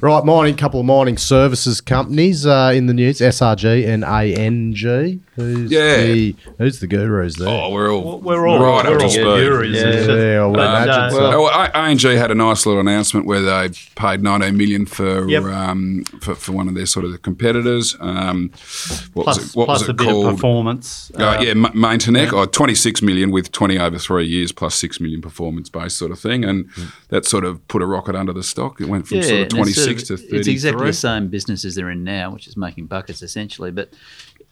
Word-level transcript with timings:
Right, 0.00 0.24
mining, 0.24 0.54
couple 0.54 0.78
of 0.78 0.86
mining 0.86 1.16
services 1.16 1.80
companies 1.80 2.46
uh, 2.46 2.70
in 2.72 2.86
the 2.86 2.94
news: 2.94 3.18
SRG 3.18 3.84
and 3.84 4.04
ANG. 4.04 5.24
Who's 5.38 5.70
Yeah. 5.70 6.02
the 6.02 6.34
who's 6.58 6.80
the 6.80 6.86
gurus 6.88 7.36
there? 7.38 7.48
Oh, 7.48 7.70
we're 7.70 7.92
all 7.92 8.18
We're 8.18 8.48
all 8.48 8.58
right 8.58 8.84
we're 8.84 8.94
up 8.94 8.98
to 8.98 9.04
all 9.04 9.10
speed. 9.10 9.22
gurus. 9.22 9.76
yeah, 9.76 9.82
It's 9.86 10.06
just- 10.06 10.10
I 10.10 10.44
would 10.46 10.52
but, 10.56 10.84
imagine 10.84 10.90
uh, 11.04 11.10
so. 11.10 11.32
Oh, 11.32 11.46
I- 11.46 12.16
had 12.18 12.30
a 12.30 12.34
nice 12.34 12.66
little 12.66 12.80
announcement 12.80 13.26
where 13.26 13.40
they 13.40 13.70
paid 13.94 14.22
19 14.22 14.56
million 14.56 14.84
for 14.86 15.28
Yep. 15.28 15.42
um, 15.44 16.04
for, 16.20 16.34
for 16.34 16.52
one 16.52 16.66
of 16.68 16.74
their 16.74 16.86
sort 16.86 17.04
of 17.04 17.22
competitors. 17.22 17.96
Um, 18.00 18.50
what 19.14 19.24
plus, 19.24 19.38
was 19.38 19.50
it? 19.50 19.56
What 19.56 19.64
plus 19.66 19.80
was 19.80 19.88
a 19.88 19.92
it 19.92 19.96
bit 19.96 20.06
of 20.08 20.12
called? 20.12 20.34
performance. 20.36 21.12
Uh, 21.14 21.38
yeah, 21.40 21.54
Ma- 21.54 21.70
Mainetec, 21.70 22.32
or 22.32 22.46
26 22.46 23.00
million 23.02 23.30
with 23.30 23.52
20 23.52 23.78
over 23.78 23.98
three 23.98 24.26
years 24.26 24.50
plus 24.52 24.74
6 24.74 25.00
million 25.00 25.20
performance 25.22 25.68
based 25.68 25.96
sort 25.96 26.10
of 26.10 26.18
thing. 26.18 26.44
And 26.44 26.68
that 27.10 27.24
sort 27.24 27.44
of 27.44 27.66
put 27.68 27.80
a 27.82 27.86
rocket 27.86 28.14
under 28.16 28.32
the 28.32 28.42
stock. 28.42 28.80
It 28.80 28.88
went 28.88 29.06
from 29.06 29.22
sort 29.22 29.40
of 29.42 29.48
26 29.48 29.84
sort 29.84 30.00
of- 30.00 30.06
to 30.06 30.16
33. 30.16 30.38
It's 30.38 30.48
exactly 30.48 30.86
the 30.86 30.92
same 30.92 31.28
business 31.28 31.64
as 31.64 31.74
they're 31.76 31.90
in 31.90 32.02
now, 32.04 32.32
which 32.32 32.46
is 32.48 32.56
making 32.56 32.86
buckets 32.86 33.22
essentially. 33.22 33.70
But 33.70 33.90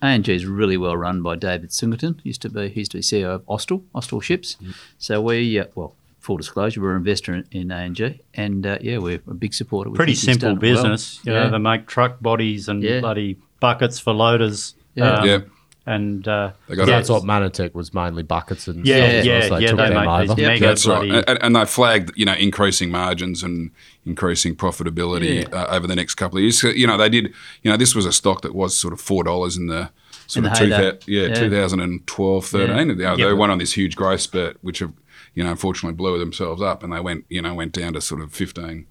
ANG 0.03 0.25
is 0.27 0.45
really 0.47 0.77
well 0.77 0.97
run 0.97 1.23
by 1.23 1.37
David 1.37 1.73
Singleton. 1.73 2.21
Used 2.23 2.43
to 2.43 2.49
be 2.51 2.69
he 2.69 2.81
used 2.81 2.93
to 2.93 2.99
be 2.99 3.03
CEO 3.03 3.29
of 3.37 3.47
Austal, 3.47 3.83
Austal 3.95 4.23
Ships. 4.23 4.57
So 4.99 5.21
we, 5.23 5.59
uh, 5.59 5.67
well, 5.75 5.95
full 6.21 6.37
disclosure, 6.37 6.81
we're 6.83 6.91
an 6.93 6.99
investor 6.99 7.35
in, 7.35 7.45
in 7.53 7.71
ANG, 7.73 8.19
and 8.35 8.67
uh, 8.67 8.79
yeah, 8.81 8.99
we're 8.99 9.21
a 9.29 9.35
big 9.35 9.55
supporter. 9.55 9.91
We 9.91 9.97
Pretty 9.97 10.15
simple 10.15 10.49
done 10.49 10.59
it 10.59 10.63
well. 10.63 10.75
business. 10.75 11.21
You 11.25 11.33
yeah. 11.33 11.45
know, 11.45 11.51
they 11.53 11.59
make 11.59 11.87
truck 11.87 12.21
bodies 12.21 12.69
and 12.69 12.83
Yeah. 12.83 13.01
bloody 13.01 13.39
buckets 13.61 13.99
for 13.99 14.13
loaders. 14.13 14.75
Yeah. 14.95 15.25
Yeah. 15.25 15.39
And 15.89 16.27
uh, 16.27 16.51
They 16.69 16.75
got 16.75 16.89
yeah, 16.89 16.97
That's 16.97 17.09
what 17.09 17.23
Mainetec 17.23 17.73
was 17.73 17.95
mainly 17.95 18.25
buckets 18.25 18.67
and 18.67 18.85
Yeah, 18.85 18.97
stuff, 19.21 19.25
yeah, 19.25 19.49
so 19.49 19.57
yeah, 19.59 19.69
took 19.69 19.79
they 19.79 19.89
them 19.91 20.21
these 20.21 20.31
over. 20.31 20.41
mega- 20.43 20.67
That's 20.67 20.85
right, 20.87 21.11
and, 21.29 21.39
and 21.43 21.55
they 21.57 21.65
flagged, 21.65 22.11
you 22.17 22.25
know, 22.25 22.35
increasing 22.35 22.91
margins 22.91 23.45
and 23.45 23.71
increasing 24.05 24.57
profitability 24.57 25.53
uh, 25.53 25.67
over 25.71 25.87
the 25.87 25.95
next 25.95 26.17
couple 26.17 26.39
of 26.39 26.43
years. 26.43 26.61
So, 26.61 26.69
you 26.69 26.89
know, 26.89 26.97
they 26.97 27.09
did. 27.09 27.33
You 27.63 27.71
know, 27.71 27.77
this 27.77 27.95
was 27.95 28.05
a 28.05 28.13
stock 28.13 28.43
that 28.43 28.53
was 28.55 28.77
sort 28.77 28.93
of 28.93 29.01
four 29.01 29.23
dollars 29.23 29.57
in 29.57 29.69
the 29.69 29.91
sort 30.27 30.45
In 30.45 30.51
of 30.53 30.59
the 30.59 30.65
two, 30.67 30.71
heyday. 30.73 30.99
yeah, 31.07 31.27
Yeah. 31.29 31.35
2012, 31.35 32.47
13. 32.47 32.89
You 32.89 32.95
know, 32.97 33.17
They 33.17 33.23
Yep. 33.23 33.37
went 33.39 33.53
on 33.53 33.59
this 33.59 33.75
huge 33.75 33.95
growth 33.95 34.23
spurt, 34.23 34.57
which 34.63 34.81
have, 34.81 34.93
you 35.35 35.45
know, 35.45 35.51
unfortunately 35.53 35.95
blew 35.95 36.19
themselves 36.19 36.61
up, 36.63 36.83
and 36.83 36.93
they 36.93 37.01
went, 37.01 37.27
you 37.29 37.43
know, 37.43 37.55
went 37.55 37.73
down 37.73 37.93
to 37.93 38.01
sort 38.01 38.21
of 38.23 38.33
15, 38.33 38.87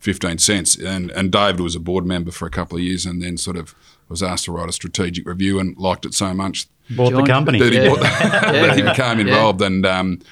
15 0.00 0.38
cents. 0.38 0.76
And 0.76 1.10
and 1.12 1.30
David 1.30 1.60
was 1.60 1.74
a 1.76 1.80
board 1.80 2.04
member 2.06 2.30
for 2.32 2.46
a 2.46 2.50
couple 2.50 2.76
of 2.78 2.82
years, 2.82 3.06
and 3.06 3.22
then 3.22 3.36
sort 3.36 3.56
of 3.56 3.74
was 4.08 4.22
asked 4.22 4.46
to 4.46 4.52
write 4.52 4.68
a 4.68 4.72
strategic 4.72 5.26
review 5.26 5.60
and 5.60 5.76
liked 5.78 6.04
it 6.04 6.14
so 6.14 6.34
much 6.34 6.66
bought 6.90 7.12
the 7.12 7.22
company. 7.22 7.58
that 7.60 7.72
he, 7.72 7.78
Yeah. 7.78 7.88
bought- 7.88 8.00
that 8.52 8.76
he 8.76 8.82
became 8.82 9.18
Yeah. 9.20 9.26
involved. 9.34 9.62
And 9.62 9.86
um, 9.86 10.18
y- 10.18 10.18
y- 10.18 10.24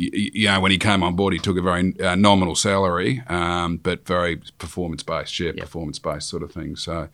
you 0.00 0.48
know, 0.48 0.60
when 0.60 0.70
he 0.70 0.78
came 0.78 1.02
on 1.02 1.14
board, 1.14 1.32
he 1.32 1.38
took 1.38 1.58
a 1.58 1.62
very 1.62 1.94
uh, 2.00 2.14
nominal 2.14 2.54
salary, 2.54 3.22
um, 3.28 3.76
but 3.76 4.06
very 4.06 4.40
performance 4.58 5.02
based, 5.02 5.32
share 5.32 5.52
performance 5.52 5.98
based 5.98 6.28
sort 6.28 6.42
of 6.42 6.52
thing. 6.52 6.76
So 6.76 7.08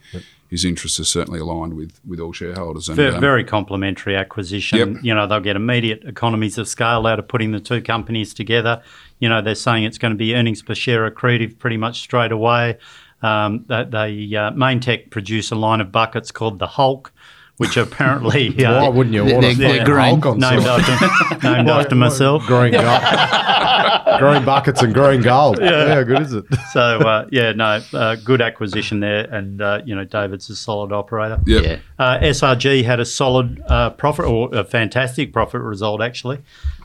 his 0.48 0.64
interests 0.64 1.00
are 1.00 1.04
certainly 1.04 1.40
aligned 1.40 1.74
with 1.74 2.00
with 2.06 2.20
all 2.20 2.32
shareholders. 2.32 2.88
And 2.88 2.96
Very, 2.96 3.14
um, 3.14 3.20
very 3.20 3.44
complementary 3.44 4.16
acquisition. 4.16 4.78
Yep. 4.78 5.04
You 5.04 5.14
know, 5.14 5.26
they'll 5.26 5.40
get 5.40 5.56
immediate 5.56 6.04
economies 6.04 6.58
of 6.58 6.68
scale 6.68 7.06
out 7.06 7.18
of 7.18 7.26
putting 7.26 7.52
the 7.52 7.60
two 7.60 7.82
companies 7.82 8.32
together. 8.32 8.82
You 9.18 9.28
know, 9.28 9.42
they're 9.42 9.54
saying 9.54 9.84
it's 9.84 9.98
going 9.98 10.12
to 10.12 10.18
be 10.18 10.34
earnings 10.34 10.62
per 10.62 10.74
share 10.74 11.10
accretive 11.10 11.58
pretty 11.58 11.76
much 11.76 12.00
straight 12.00 12.32
away. 12.32 12.78
Um, 13.22 13.64
they 13.68 13.84
they 13.84 14.36
uh, 14.36 14.52
Mainetec 14.52 15.10
produce 15.10 15.50
a 15.50 15.56
line 15.56 15.80
of 15.80 15.90
buckets 15.90 16.30
called 16.30 16.58
the 16.58 16.66
Hulk, 16.66 17.12
which 17.58 17.76
apparently 17.76 18.48
uh, 18.64 18.82
Why 18.82 18.88
wouldn't 18.88 19.14
you 19.14 19.24
They're- 19.24 19.34
want 19.34 19.46
to 19.46 19.54
they're 19.54 19.68
fucking 19.78 19.84
green. 19.92 20.20
Hulk 20.20 20.26
on 20.26 20.38
named 20.38 20.62
site? 20.62 20.88
after 20.88 21.48
named 21.52 21.68
Why- 21.68 21.80
after 21.80 21.94
why- 21.94 22.00
myself. 22.00 22.46
Green 22.46 22.72
gold. 22.72 22.84
green 24.18 24.44
buckets 24.44 24.82
and 24.82 24.94
green 24.94 25.22
gold. 25.22 25.58
Yeah. 25.60 25.94
How 25.94 26.02
good 26.02 26.22
is 26.22 26.32
it? 26.32 26.44
So 26.72 26.80
uh, 26.80 27.26
yeah, 27.30 27.52
no, 27.52 27.80
uh, 27.92 28.16
good 28.16 28.40
acquisition 28.40 29.00
there, 29.00 29.24
and 29.32 29.60
uh, 29.60 29.82
you 29.84 29.94
know 29.94 30.04
David's 30.04 30.48
a 30.50 30.56
solid 30.56 30.92
operator. 30.92 31.40
Yep. 31.46 31.64
Yeah. 31.64 31.78
Uh, 31.98 32.18
SRG 32.20 32.84
had 32.84 33.00
a 33.00 33.04
solid 33.04 33.60
uh, 33.68 33.90
profit 33.90 34.24
or 34.26 34.54
a 34.54 34.64
fantastic 34.64 35.32
profit 35.32 35.60
result 35.62 36.00
actually. 36.02 36.38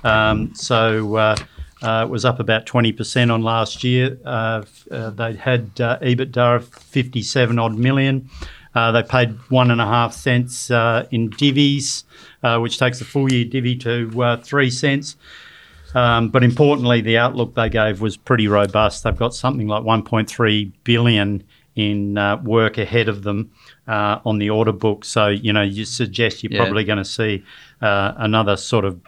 Um, 0.03 0.53
so 0.55 1.15
uh, 1.15 1.35
uh, 1.81 2.05
it 2.07 2.09
was 2.09 2.25
up 2.25 2.39
about 2.39 2.65
twenty 2.65 2.91
percent 2.91 3.31
on 3.31 3.41
last 3.43 3.83
year. 3.83 4.17
Uh, 4.25 4.61
f- 4.63 4.87
uh, 4.91 5.09
they 5.11 5.33
had 5.33 5.71
uh, 5.79 5.99
EBITDA 5.99 6.55
of 6.57 6.67
fifty-seven 6.67 7.57
odd 7.59 7.75
million. 7.77 8.29
Uh, 8.73 8.91
they 8.91 9.03
paid 9.03 9.37
one 9.49 9.69
and 9.71 9.81
a 9.81 9.85
half 9.85 10.13
cents 10.13 10.71
uh, 10.71 11.05
in 11.11 11.29
divvies, 11.31 12.03
uh, 12.43 12.57
which 12.59 12.77
takes 12.79 12.99
the 12.99 13.05
full 13.05 13.31
year 13.31 13.43
divvy 13.45 13.75
to 13.75 14.23
uh, 14.23 14.37
three 14.37 14.69
cents. 14.69 15.17
Um, 15.93 16.29
but 16.29 16.41
importantly, 16.43 17.01
the 17.01 17.17
outlook 17.17 17.53
they 17.55 17.67
gave 17.69 17.99
was 17.99 18.15
pretty 18.15 18.47
robust. 18.47 19.03
They've 19.03 19.15
got 19.17 19.33
something 19.33 19.67
like 19.67 19.83
1.3 19.83 20.71
billion 20.85 21.43
in 21.75 22.17
uh, 22.17 22.37
work 22.43 22.77
ahead 22.77 23.09
of 23.09 23.23
them 23.23 23.51
uh, 23.87 24.19
on 24.25 24.37
the 24.37 24.49
order 24.49 24.71
book. 24.71 25.03
So 25.05 25.27
you 25.27 25.51
know, 25.51 25.61
you 25.63 25.83
suggest 25.85 26.43
you're 26.43 26.53
Yeah. 26.53 26.59
probably 26.63 26.83
going 26.85 26.97
to 26.97 27.05
see 27.05 27.43
uh, 27.81 28.13
another 28.17 28.55
sort 28.55 28.85
of 28.85 29.01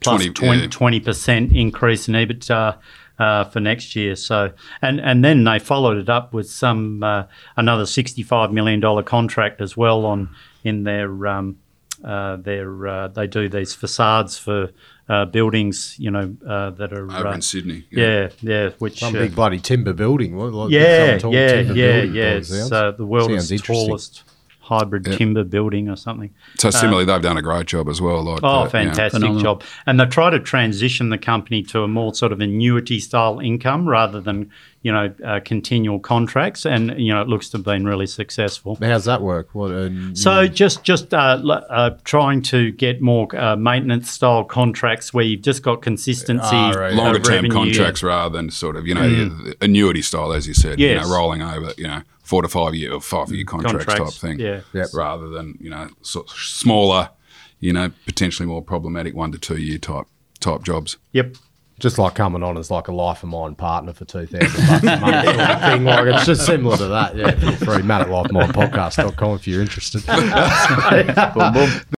plus 0.00 0.24
20, 0.26 0.68
20 0.68 0.96
yeah. 0.96 1.04
percent 1.04 1.52
increase 1.52 2.08
in 2.08 2.14
EBITDA. 2.14 2.78
Uh, 3.16 3.44
for 3.44 3.60
next 3.60 3.94
year, 3.94 4.16
so 4.16 4.50
and 4.82 4.98
and 5.00 5.24
then 5.24 5.44
they 5.44 5.60
followed 5.60 5.98
it 5.98 6.08
up 6.08 6.32
with 6.32 6.50
some 6.50 7.00
uh, 7.04 7.22
another 7.56 7.86
sixty-five 7.86 8.52
million 8.52 8.80
dollar 8.80 9.04
contract 9.04 9.60
as 9.60 9.76
well 9.76 10.04
on 10.04 10.28
in 10.64 10.82
their 10.82 11.24
um, 11.28 11.56
uh, 12.02 12.34
their 12.34 12.88
uh, 12.88 13.06
they 13.06 13.28
do 13.28 13.48
these 13.48 13.72
facades 13.72 14.36
for 14.36 14.70
uh, 15.08 15.26
buildings, 15.26 15.94
you 15.96 16.10
know, 16.10 16.34
uh, 16.44 16.70
that 16.70 16.92
are 16.92 17.04
over 17.04 17.28
uh, 17.28 17.34
in 17.34 17.42
Sydney. 17.42 17.84
yeah, 17.90 18.30
yeah, 18.40 18.70
which 18.80 18.98
Some 18.98 19.14
uh, 19.14 19.20
big 19.20 19.36
bloody 19.36 19.60
timber 19.60 19.92
building. 19.92 20.34
What- 20.36 20.52
like 20.52 20.70
yeah, 20.72 21.12
yeah, 21.12 21.18
timber 21.18 21.36
yeah, 21.36 21.62
building 21.62 22.14
yeah. 22.16 22.24
by 22.24 22.30
the 22.30 22.36
It's 22.38 22.48
sounds. 22.48 22.72
uh, 22.72 22.90
the 22.92 23.06
world's 23.06 23.62
tallest 23.62 24.24
hybrid 24.64 25.06
Yeah. 25.06 25.16
timber 25.16 25.44
building 25.44 25.88
or 25.88 25.96
something. 25.96 26.30
So 26.58 26.68
um, 26.68 26.72
similarly, 26.72 27.04
they've 27.04 27.20
done 27.22 27.36
a 27.36 27.42
great 27.42 27.66
job 27.66 27.88
as 27.88 28.00
well. 28.00 28.22
Like 28.24 28.40
Oh, 28.42 28.66
that, 28.66 28.80
you 28.80 28.86
know. 28.88 28.94
fantastic 28.94 29.36
job! 29.42 29.62
And 29.86 30.00
they 30.00 30.06
try 30.06 30.30
to 30.30 30.40
transition 30.40 31.10
the 31.10 31.18
company 31.18 31.62
to 31.64 31.82
a 31.82 31.88
more 31.88 32.14
sort 32.14 32.32
of 32.32 32.40
annuity 32.40 32.98
style 32.98 33.38
income 33.40 33.86
rather 33.88 34.20
than 34.20 34.50
you 34.84 34.92
know 34.92 35.12
uh, 35.24 35.40
continual 35.44 35.98
contracts, 35.98 36.64
and 36.64 36.96
you 37.00 37.12
know 37.12 37.20
it 37.22 37.26
looks 37.28 37.48
to 37.48 37.56
have 37.56 37.64
been 37.64 37.84
really 37.84 38.06
successful. 38.06 38.76
How's 38.80 39.06
that 39.06 39.20
work? 39.22 39.48
What? 39.52 39.72
And 39.72 40.16
So 40.16 40.46
just 40.46 40.84
just 40.84 41.12
uh, 41.12 41.40
uh, 41.42 41.96
trying 42.04 42.42
to 42.42 42.70
get 42.70 43.00
more 43.02 43.26
uh, 43.34 43.56
maintenance 43.56 44.10
style 44.12 44.44
contracts 44.44 45.12
where 45.12 45.24
you've 45.24 45.42
just 45.42 45.62
got 45.62 45.82
consistency, 45.82 46.44
Ah, 46.52 46.70
right. 46.70 46.92
longer 46.94 47.18
term 47.18 47.34
revenue. 47.44 47.50
contracts 47.52 48.02
rather 48.04 48.36
than 48.36 48.50
sort 48.50 48.76
of 48.76 48.86
you 48.86 48.94
know 48.94 49.40
annuity 49.60 50.02
style, 50.02 50.32
as 50.32 50.46
you 50.46 50.54
said. 50.54 50.78
Yes. 50.78 51.02
You 51.04 51.08
know, 51.10 51.14
rolling 51.16 51.42
over, 51.42 51.72
you 51.78 51.88
know, 51.88 52.02
four 52.22 52.42
to 52.42 52.48
five 52.48 52.74
year 52.74 52.92
or 52.92 53.00
five 53.00 53.32
year 53.32 53.44
contracts, 53.44 53.86
Contracts, 53.86 54.18
type 54.20 54.20
thing. 54.30 54.38
yeah. 54.38 54.60
Yep. 54.74 54.88
Rather 54.94 55.28
than 55.30 55.56
you 55.60 55.70
know 55.70 55.88
sort 56.02 56.30
of 56.30 56.36
smaller, 56.36 57.08
you 57.58 57.72
know, 57.72 57.90
potentially 58.06 58.46
more 58.46 58.62
problematic 58.62 59.14
one 59.14 59.32
to 59.32 59.38
two 59.38 59.56
year 59.56 59.78
type 59.78 60.06
type 60.40 60.62
jobs. 60.62 60.98
Yep. 61.12 61.36
Just 61.78 61.98
like 61.98 62.14
coming 62.14 62.42
on 62.42 62.56
as 62.56 62.70
like 62.70 62.88
a 62.88 62.92
life 62.92 63.22
of 63.22 63.28
mine 63.28 63.54
partner 63.54 63.92
for 63.92 64.04
two 64.04 64.26
thousand 64.26 64.66
bucks 64.66 64.84
a 64.84 65.00
month 65.00 65.60
thing. 65.60 65.84
Like 65.84 66.06
it's 66.06 66.26
just 66.26 66.46
similar 66.46 66.76
to 66.76 66.86
that. 66.86 67.16
Yeah, 67.16 67.32
free. 67.56 67.82
Matt 67.82 68.02
at 68.02 68.08
lifemindpodcast.com 68.08 69.34
if 69.36 69.46
you're 69.46 69.62
interested. 69.62 70.02